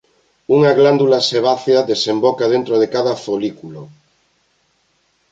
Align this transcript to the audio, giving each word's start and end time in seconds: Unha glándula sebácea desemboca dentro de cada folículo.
Unha 0.55 0.71
glándula 0.79 1.19
sebácea 1.31 1.87
desemboca 1.91 2.45
dentro 2.55 2.75
de 2.81 2.87
cada 2.95 3.13
folículo. 3.23 3.81